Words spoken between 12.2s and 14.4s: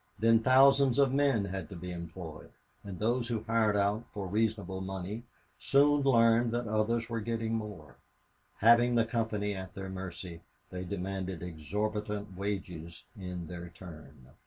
wages in their turn.